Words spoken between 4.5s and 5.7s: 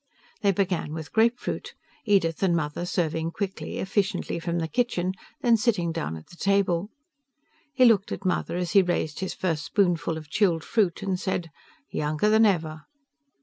the kitchen, then